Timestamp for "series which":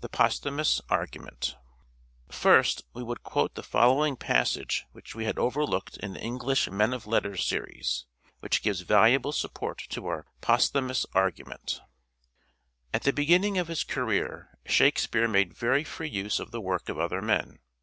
7.44-8.62